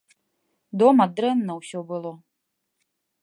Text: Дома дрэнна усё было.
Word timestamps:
Дома 0.81 1.05
дрэнна 1.19 1.53
усё 1.61 1.79
было. 1.91 2.11